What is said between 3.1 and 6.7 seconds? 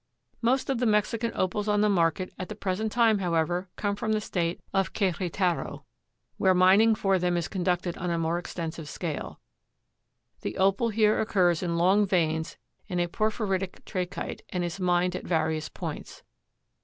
however, come from the State of Queretaro, where